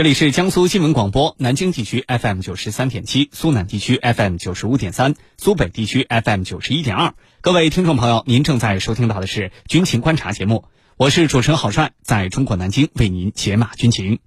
[0.00, 7.12] 这里是江苏新闻广播，南京地区 FM 九十三点七，苏南地区 FM 九十五点三，苏北地区 FM 九十一点二。
[7.42, 10.64] 各位听众朋友，您正在收听到的是军情观察节目，
[10.96, 14.20] 我是主持人郝帅，在中国南京为您解码军情。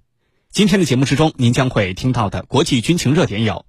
[0.52, 3.66] 今天的节目之中，您将会听到的国际军情热点有：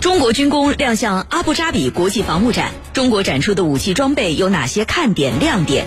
[0.00, 5.86] 中国军工亮相阿布扎比国际防务展，中国展出的武器装备有哪些看点亮点？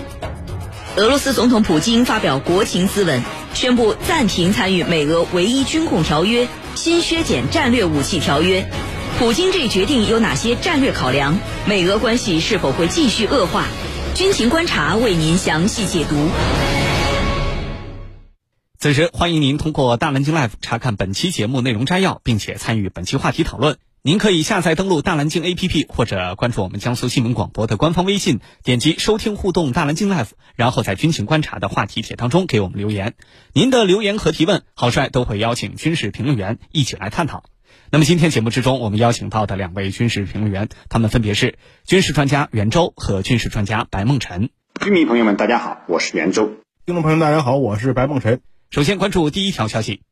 [0.96, 3.22] 俄罗斯总统普京发表国情咨文，
[3.54, 8.68] 宣布暂停参与美俄唯一军控条约，新削减战略武器条约。
[9.18, 11.38] 普京这一决定有哪些战略考量？
[11.66, 13.66] 美俄关系是否会继续恶化？
[14.14, 16.28] 军情观察为您详细解读。
[18.78, 23.78] 此时，欢迎您通过大南京 Live 查看本期节目内容摘要，并且参与本期话题讨论。
[24.06, 33.14] 您可以下载登录大蓝鲸 APP，或者关注我们江苏新闻广播的官方微信，点击收听互动大蓝鲸 Live，然后在军情观察的话题帖当中给我们留言。
[33.54, 37.44] 您的留言和提问，郝帅都会邀请军事评论员一起来探讨。
[37.90, 44.50] 那么今天节目之中，我们邀请到的两位军事评论员，他们分别是军事专家袁周和军事专家白梦辰。
[44.82, 46.50] 军迷朋友们，大家好，我是袁周。
[46.84, 48.42] 听众朋友们，大家好，我是白梦辰。
[48.70, 50.02] 首先关注第一条消息。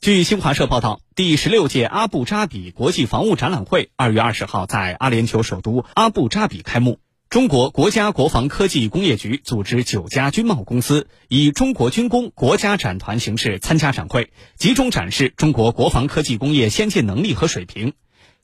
[0.00, 7.00] 据新华社报道，第十六届阿布扎比国际防务展览会二月二十号在阿联酋首都阿布扎比开幕。
[7.28, 17.92] 中国国家国防科技工业局组织九家军贸公司，以中国军工国家展团形式参加展会，集中展示中国国防科技工业先进能力和水平。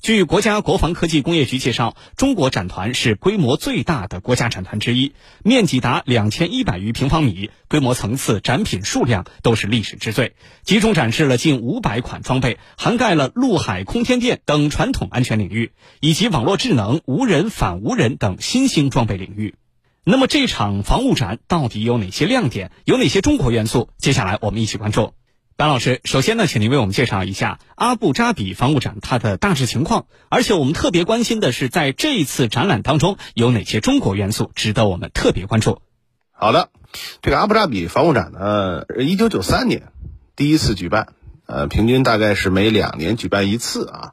[0.03, 19.57] 据国家国防科技工业局介绍，中国展团是规模最大的国家展团之一，面积达两千一百余平方米，规模层次、展品数量都是历史之最，集中展示了近五百款装备，涵盖了陆海空天电等传统安全领域，以及网络智能、无人反无人等新兴装备领域。
[20.05, 22.71] 那么，这场防务展到底有哪些亮点？
[22.85, 23.89] 有哪些中国元素？
[23.99, 25.15] 接下来我们一起关注。
[25.59, 35.81] 白老师，首先呢，请您为我们介绍一下阿布扎比防务展它的大致情况，而且我们特别关心的是，在这一次展览当中有哪些中国元素值得我们特别关注。
[36.33, 36.69] 好的，
[37.23, 39.85] 这个阿布扎比防务展呢，一九九三年
[40.37, 41.15] 第一次举办，
[41.47, 44.13] 呃，平均大概是每两年举办一次啊。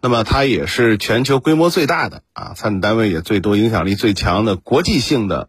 [0.00, 5.48] 那么它也是全球规模最大的啊，参展单位也最多、影响力最强的国际性的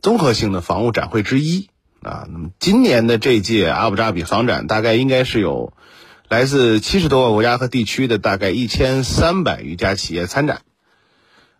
[0.00, 1.68] 综合性的防务展会之一。
[2.02, 5.72] 啊，那么今年的这届阿布扎比房展大概应该是有
[6.28, 10.62] 来自七十多个国家和地区的大概一千三百余家企业参展。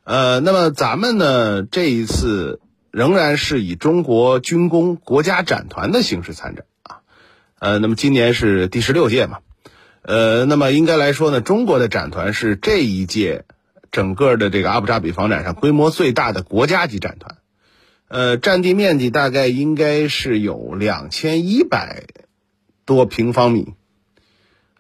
[0.02, 2.60] 呃，那么咱们呢这一次
[2.90, 7.06] 仍然是以中国军工国家展团的形式参展啊。
[7.60, 9.38] 呃，那么今年是第十六届嘛。
[10.02, 13.44] 呃，那么应该来说呢，中国的展团是这一届
[13.92, 17.36] 整个的这个阿布扎比房展上规模最大的国家级展团。
[18.12, 22.04] 呃，占地面积大概应该是有两千一百
[22.84, 23.72] 多平方米，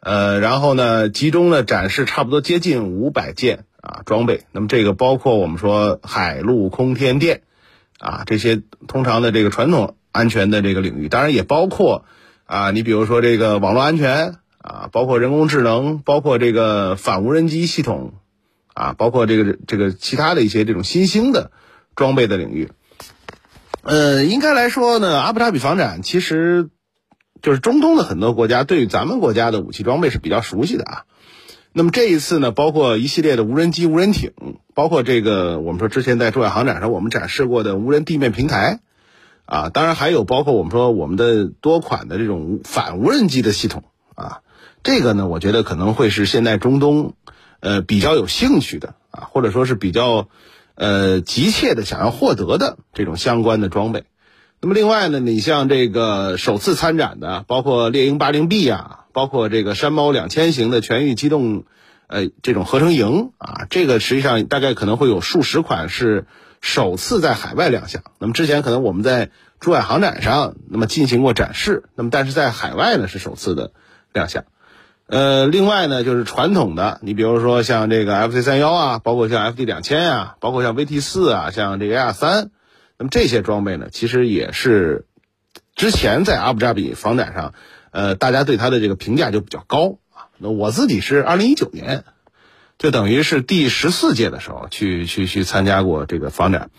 [0.00, 4.42] 呃，然后呢，集中了展示差不多接近五百件啊装备。
[4.52, 7.40] 那么这个包括我们说海陆空天电
[7.98, 12.04] 啊这些通常的这个传统安全的这个领域，当然也包括
[12.44, 18.12] 啊，你比如说这个网络安全啊，包括人工智能，包括这个反无人机系统
[18.74, 21.50] 啊，包括这个这个其他的一些这种新兴的
[21.96, 22.68] 装备的领域。
[23.82, 26.70] 呃，应该来说呢，阿布扎比防展其实
[27.42, 31.02] 就是中东的很多国家对于咱们国家的武器装备是比较熟悉的啊。
[31.72, 34.30] 那么这一次呢，包括一系列的无人机、无人艇，
[34.72, 38.78] 包括这个我们说之前在珠海航展上我们展示过的无人地面平台
[39.46, 43.82] 啊，当然还有包括我们说我们的多款的这种反无人机的系统
[44.14, 44.42] 啊，
[44.84, 47.14] 这个呢，我觉得可能会是现在中东
[47.58, 50.28] 呃比较有兴趣的啊，或者说是比较。
[50.82, 54.02] 呃，急切的想要获得的这种相关的装备。
[54.60, 61.62] 那么另外呢，你像这个首次参展的，包括猎鹰八零 B 啊，包括这个山猫两千型的全域机动，
[62.08, 66.26] 呃，这种合成营啊，这个实际上大概可能会有数十款是
[66.60, 68.02] 首次在海外亮相。
[68.18, 73.70] 那么之前可能我们在珠海航展上那么进行过展示，那么但是在海外呢是首次的
[74.12, 74.42] 亮相。
[75.06, 82.50] 呃，另外呢，就是传统的，你比如说像这个 F C 三幺啊，包括像 FD 两千啊，包括像 VT 四啊，像这个 AR 三，
[82.96, 85.04] 那么这些装备呢，其实也是
[85.74, 87.52] 之前在阿布扎比房展上，
[87.90, 90.32] 呃，大家对它的这个评价就比较高啊。
[90.38, 92.04] 那我自己是二零一九年，
[92.78, 96.70] 就等于是第十四届的时候去去去参加过这个房展，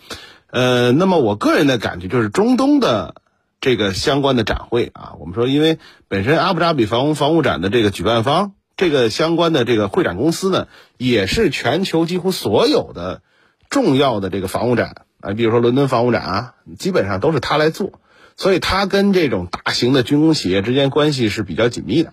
[0.50, 3.14] 呃，那么我个人的感觉就是中东的。
[3.64, 10.68] 这个相关的展会啊，我们说，因为本身阿布扎比防防务展的这个举办方，这个相关的这个会展公司呢，
[10.98, 13.22] 也是全球几乎所有的
[13.70, 18.00] 重要的这个防务展啊，比如说伦敦防务展啊，基本上都是他来做，
[18.36, 22.12] 所以他跟这种大型的军工企业之间关系是比较紧密的。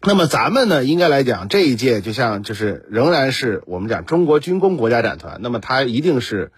[0.00, 6.52] 那么咱们呢，应该来讲这一届就像就是仍然是我们讲中国军工国家展团，那么它一定是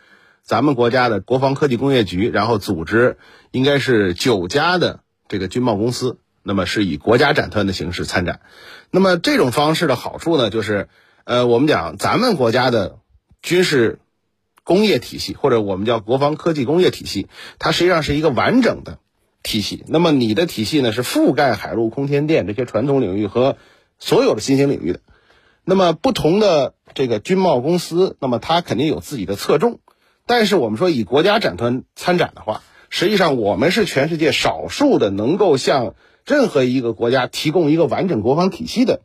[0.47, 3.19] 咱们国家的国防科技工业局，然后组织
[3.51, 8.41] 应该是九家的这个军贸公司，那么是以国家展团的形式参展。
[8.93, 10.89] 那么这种方式的好处呢，就是
[11.25, 13.01] 呃，我们讲咱们国家的
[13.43, 13.99] 军事
[14.63, 17.27] 工业体系，或者我们叫国防科技工业体系，
[17.59, 19.01] 它实际上是一个完整的。
[19.43, 23.57] 体系，那么你的体系呢是覆盖海陆空天电这些传统领域和
[23.99, 25.01] 所有的新兴领域的。
[25.65, 29.81] 那么不同的这个军贸公司，那么它肯定有自己的侧重。
[30.27, 35.95] 但是我们说以国家展团参展的话，实际上我们是全世界少数的能够向
[36.27, 39.01] 任何一个国家提供一个完整国防体系的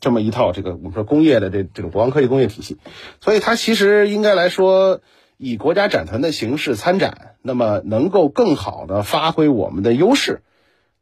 [0.00, 2.78] 这么一套这个我们说工业的这这种国防科技工业体系。
[3.20, 5.00] 所以它其实应该来说。
[5.38, 10.42] 以国家展团的形式参展，那么能够更好的发挥我们的优势，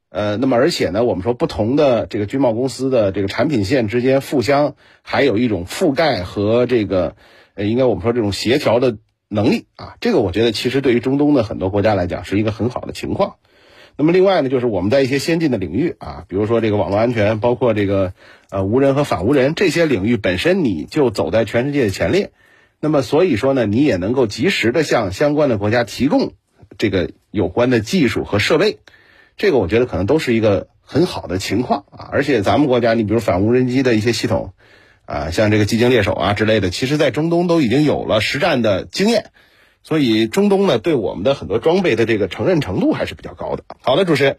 [0.08, 7.16] 呃，那么而且呢，我们说不同的这个军贸公司的这个产品线之间互相还有一种覆盖和这个，
[7.52, 8.96] 呃，应该我们说这种协调的
[9.32, 13.36] 能力啊，这个我觉得其实对于中东的很多国家来讲是一个很好的情况。
[13.96, 18.12] 那么另外呢，就是我们在一些先进的领域啊，比如说这个网络安全，包括这个
[18.50, 22.32] 呃无人和反无人这些领域本身，你就走在全世界的前列。
[22.80, 26.32] 那么，所以说呢，你也能够及时的向相关的国家提供
[26.76, 28.78] 这个有关的技术和设备，
[29.36, 32.08] 这个我觉得可能都是一个很好的情况啊。
[32.10, 34.54] 而且咱们国家，你比如反无人机的一些系统，
[35.10, 39.32] 啊，像这个机枪猎手啊之类的，其实在中东都已经有了实战的经验，
[39.82, 43.64] 所以中东呢，对我们的很多装备的这个承认程度还是比较高的。
[43.82, 44.36] 好的，主持人，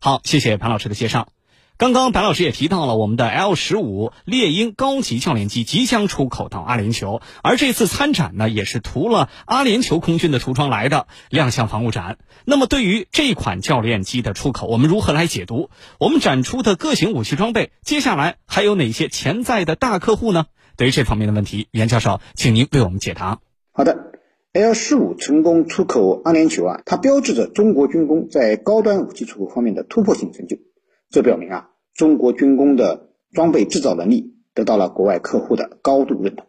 [0.00, 1.28] 好，谢谢潘老师的介绍。
[1.76, 12.18] 刚刚白老师也提到了，我们的 L 十五猎鹰高级教练机即将出口到阿联酋，而这次参展呢，也是涂了阿联酋空军的涂装来的亮相防务展。
[12.44, 15.68] 那么，对于这款教练机的出口，我们如何来解读？
[15.98, 20.46] 我们展出的各型武器装备，接下来还有哪些潜在的大客户呢？
[20.76, 23.40] 对于这方面的问题，袁教授，请您为我们解答。
[23.72, 24.12] 好的
[24.52, 30.56] ，L 十五成功出口阿联酋啊，它标志着中国军工在高端武器出口方面的突破性成就。
[31.14, 36.48] 这表明啊，中国军工的装备制造能力得到了国外客户的高度认同。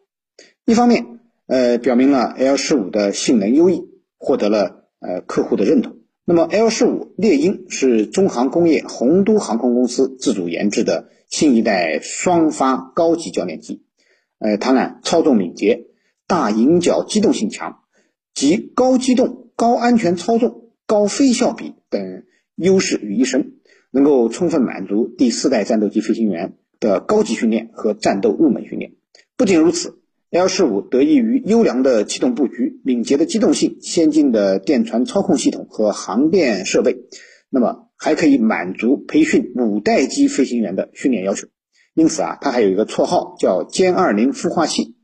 [0.66, 5.98] 一方面，呃，表明了 L 十五的性能优异，获得了呃客户的认同。
[6.26, 13.84] 那么，L 十五猎鹰是中航工业洪都航空公司自主研制的新一代双发高级教练机。
[14.40, 15.86] 呃，它呢操纵敏捷，
[16.26, 17.84] 大迎角机动性强，
[18.34, 22.24] 集高机动、高安全操纵、高飞效比等
[22.56, 23.55] 优势于一身。
[23.96, 28.92] 能够充分满足第四代战斗机飞行员的高级训练和战斗入门训练。
[29.38, 30.00] 不仅如此
[30.32, 36.98] ，L 十五得益于优良的气动布局、敏捷的机动性、先进的电传操控系统和航电设备，
[37.50, 41.48] 那么还可以满足培训五代机飞行员的训练要求。
[41.94, 44.96] 因此啊，它还有一个绰号叫“歼二零孵化器”。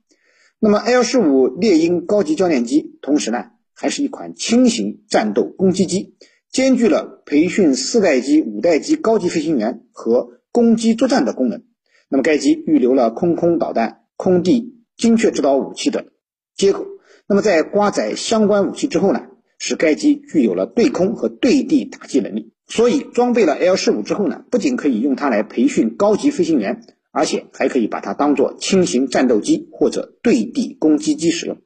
[0.59, 6.15] 那么 L 十五猎鹰高级教练机，同时呢，还是一款轻型战斗攻击机。
[6.51, 11.63] 兼具了培训四代机、五代机高级飞行员和攻击作战的功能。
[12.09, 16.07] 那么，该机预留了空空导弹、空地精确制导武器的
[16.53, 16.85] 接口。
[17.25, 19.27] 那么，在挂载相关武器之后呢，
[19.57, 22.51] 使该机具有了对空和对地打击能力。
[22.67, 26.81] 所以，装备了 L 十五之后呢，不仅可以用它来培训高级飞行员，
[27.11, 31.59] 而且还可以把它当做轻型战斗机或者对地攻击机使用。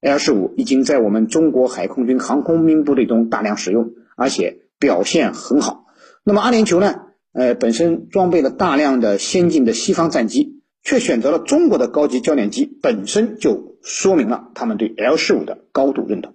[0.00, 3.92] L 十五已经在我们中国海空军航空兵部队中大量使用。
[4.18, 5.86] 而且表现很好。
[6.24, 7.02] 那么阿联酋呢？
[7.32, 16.34] 呃，本身装备了大量的先进的西方战机，却选择了中国的高级教练机，本身就说明了他们对 L 十五的高度认同。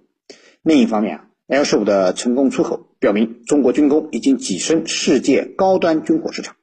[0.62, 6.56] 另一方面啊，L 十五的成功出口，表明中国军工已经跻身世界高端军火市场，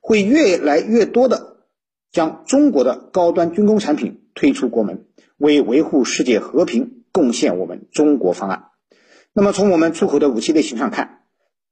[0.00, 1.58] 会越来越多的
[2.10, 8.64] 将中国的高端军工产品推出国门，为维护世界和平贡献我们中国方案。
[9.36, 11.22] 那么从我们出口的武器类型上看，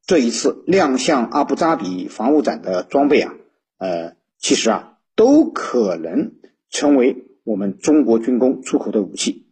[0.04, 3.34] 这一次亮相阿布扎比防务展的装备啊，
[3.78, 6.32] 呃，其实啊都可能
[6.70, 9.46] 成为我们中国军工出口的武器。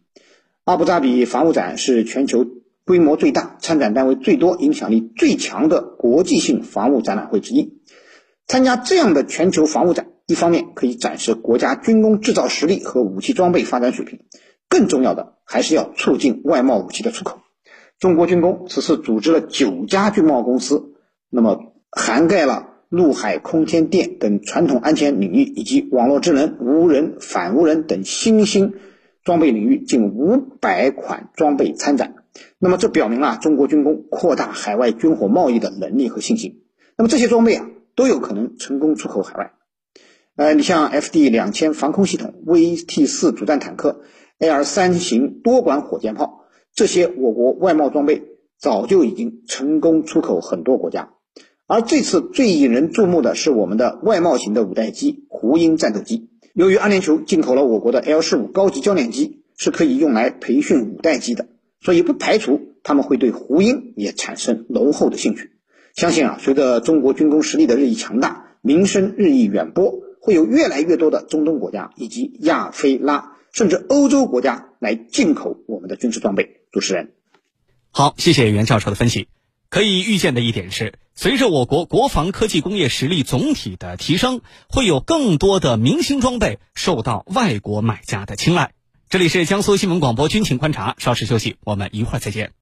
[0.65, 2.45] 阿布扎比防务展是全球
[2.83, 7.79] 规模最大、参展单位最多、影响力最强的国际性防务展览会之一。
[8.45, 14.19] 参加这样的全球防务展，一方面可以展示国家军工制造实力和武器装备发展水平，
[14.67, 17.39] 更重要的还是要促进外贸武器的出口。
[18.01, 20.95] 中国军工此次组织了九家军贸公司，
[21.29, 28.73] 那么涵盖了陆海空天电等传统安全领域，以及网络智能、无人、反无人等新兴
[29.23, 32.15] 装备领域近五百款装备参展。
[32.57, 36.63] 那么这表明了中国军工扩大海外军火贸易的能力和信心。
[36.97, 39.51] 那么这些装备啊都有可能成功出口海外。
[40.37, 44.01] 呃，你像 FD 两千防空系统、VT 四主战坦克、
[44.39, 46.40] AR 三型多管火箭炮，
[46.81, 48.23] 这些我国外贸装备
[48.57, 51.11] 早就已经成功出口很多国家。
[51.67, 56.31] 而这次最引人注目的是我们的外贸型的五代机胡鹰战斗机。
[56.55, 61.49] 由于阿联酋进口了我国的 L 十五高级教练机，是可以用来培训五代机的，
[61.81, 65.51] 所以不排除他们会对胡鹰也产生浓厚的兴趣。
[65.93, 76.57] 相信啊，随着中国军工实力的日益强大，名声日益远播，会有越来越多的中东国家以及亚非拉甚至欧洲国家来进口我们的军事装备。
[76.71, 77.11] 主持人，
[77.89, 79.27] 好，谢谢袁教授的分析。
[79.67, 88.71] 可以预见的一点是，随着我国国防科技工业实力总体的提升，会有更多的明星装备受到外国买家的青睐。
[89.09, 92.53] 这里是江苏新闻广播军情观察，稍事休息，我们一会儿再见。